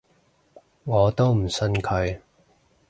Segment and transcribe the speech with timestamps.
[0.83, 2.19] 我都唔信佢